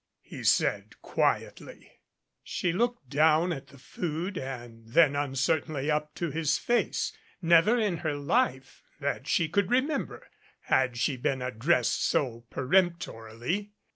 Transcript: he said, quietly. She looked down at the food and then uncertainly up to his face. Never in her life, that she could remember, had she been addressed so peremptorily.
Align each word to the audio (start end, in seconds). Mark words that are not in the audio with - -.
he 0.23 0.43
said, 0.43 0.99
quietly. 1.03 1.91
She 2.41 2.73
looked 2.73 3.07
down 3.07 3.53
at 3.53 3.67
the 3.67 3.77
food 3.77 4.35
and 4.35 4.83
then 4.83 5.15
uncertainly 5.15 5.91
up 5.91 6.15
to 6.15 6.31
his 6.31 6.57
face. 6.57 7.15
Never 7.39 7.77
in 7.77 7.97
her 7.97 8.15
life, 8.15 8.81
that 8.99 9.27
she 9.27 9.47
could 9.47 9.69
remember, 9.69 10.27
had 10.61 10.97
she 10.97 11.17
been 11.17 11.43
addressed 11.43 12.03
so 12.03 12.45
peremptorily. 12.49 13.73